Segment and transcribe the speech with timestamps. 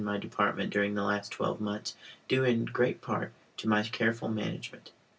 [0.03, 1.95] my department during the last twelve months,
[2.27, 4.91] due in great part to my careful management.